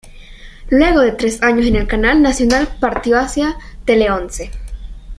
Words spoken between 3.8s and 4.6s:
Teleonce.